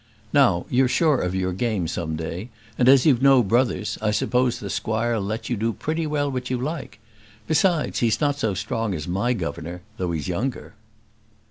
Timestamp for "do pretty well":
5.55-6.31